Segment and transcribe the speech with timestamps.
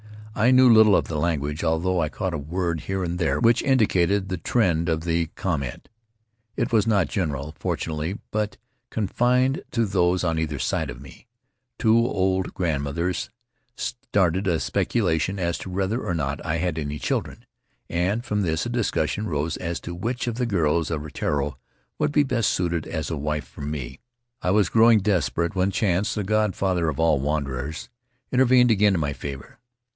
[0.33, 3.61] I knew little of the language, although I caught a word here and there which
[3.61, 5.89] indicated the trend of the com ment.
[6.55, 8.57] It was not general, fortunately, but
[8.89, 11.27] confined to those on either side of me.
[11.77, 16.01] Two old grandmothers Faery Lands of the South Seas started a speculation as to whether
[16.01, 17.45] or not I had any children,
[17.87, 21.57] and from this a discussion rose as to which of the girls of Rutiaro
[21.99, 23.99] would be best suited as a wife for me.
[24.41, 27.89] I was growing desperate when Chance, the god father of all wanderers,
[28.31, 29.59] intervened again in my favor.